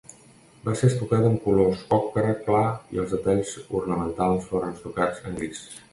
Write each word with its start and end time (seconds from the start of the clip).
Va 0.67 0.71
ser 0.79 0.87
estucada 0.91 1.29
amb 1.31 1.41
colors 1.43 1.83
ocre 1.99 2.33
clar 2.47 2.63
i 2.97 3.03
els 3.03 3.15
detalls 3.17 3.53
ornamentals 3.81 4.53
foren 4.55 4.75
estucats 4.79 5.21
en 5.31 5.39
gris. 5.43 5.63